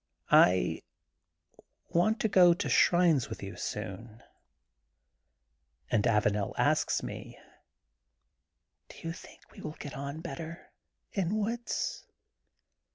I 0.31 0.81
want 1.89 2.19
to 2.21 2.27
go 2.27 2.55
to 2.55 2.69
shrines 2.69 3.29
with 3.29 3.43
you 3.43 3.55
soon.'' 3.55 4.23
And 5.91 6.05
Avanel 6.07 6.53
asks 6.57 7.03
me: 7.03 7.37
Do 8.89 8.97
you 9.03 9.13
think 9.13 9.51
we 9.51 9.61
will 9.61 9.77
get 9.79 9.93
on 9.93 10.21
better 10.21 10.71
in 11.11 11.37
woods 11.37 12.07